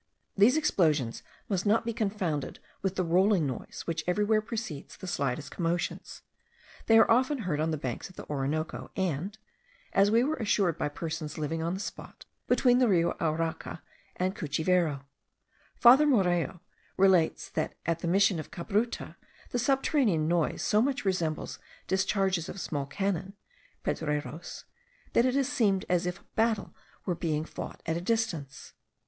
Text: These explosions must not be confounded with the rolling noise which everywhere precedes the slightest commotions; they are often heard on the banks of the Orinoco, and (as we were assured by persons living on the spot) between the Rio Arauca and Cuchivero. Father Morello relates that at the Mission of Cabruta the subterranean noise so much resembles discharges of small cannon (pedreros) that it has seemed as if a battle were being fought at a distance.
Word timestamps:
These 0.35 0.57
explosions 0.57 1.21
must 1.47 1.63
not 1.63 1.85
be 1.85 1.93
confounded 1.93 2.57
with 2.81 2.95
the 2.95 3.03
rolling 3.03 3.45
noise 3.45 3.83
which 3.85 4.03
everywhere 4.07 4.41
precedes 4.41 4.97
the 4.97 5.05
slightest 5.05 5.51
commotions; 5.51 6.23
they 6.87 6.97
are 6.97 7.11
often 7.11 7.43
heard 7.43 7.59
on 7.59 7.69
the 7.69 7.77
banks 7.77 8.09
of 8.09 8.15
the 8.15 8.27
Orinoco, 8.27 8.89
and 8.95 9.37
(as 9.93 10.09
we 10.09 10.23
were 10.23 10.37
assured 10.37 10.75
by 10.79 10.89
persons 10.89 11.37
living 11.37 11.61
on 11.61 11.75
the 11.75 11.79
spot) 11.79 12.25
between 12.47 12.79
the 12.79 12.87
Rio 12.87 13.11
Arauca 13.19 13.83
and 14.15 14.35
Cuchivero. 14.35 15.05
Father 15.75 16.07
Morello 16.07 16.61
relates 16.97 17.47
that 17.51 17.75
at 17.85 17.99
the 17.99 18.07
Mission 18.07 18.39
of 18.39 18.49
Cabruta 18.49 19.17
the 19.51 19.59
subterranean 19.59 20.27
noise 20.27 20.63
so 20.63 20.81
much 20.81 21.05
resembles 21.05 21.59
discharges 21.87 22.49
of 22.49 22.59
small 22.59 22.87
cannon 22.87 23.35
(pedreros) 23.83 24.63
that 25.13 25.27
it 25.27 25.35
has 25.35 25.47
seemed 25.47 25.85
as 25.87 26.07
if 26.07 26.19
a 26.21 26.33
battle 26.35 26.73
were 27.05 27.13
being 27.13 27.45
fought 27.45 27.83
at 27.85 27.97
a 27.97 28.01
distance. 28.01 28.73